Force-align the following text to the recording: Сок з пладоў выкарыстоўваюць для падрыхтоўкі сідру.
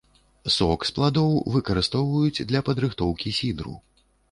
Сок 0.53 0.85
з 0.89 0.93
пладоў 0.95 1.35
выкарыстоўваюць 1.57 2.45
для 2.51 2.65
падрыхтоўкі 2.71 3.37
сідру. 3.41 3.79